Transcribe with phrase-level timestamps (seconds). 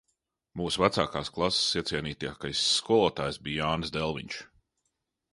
[0.59, 4.39] Mūsu vecākās klases iecienītākais skolotājs bija Jānis Delviņš.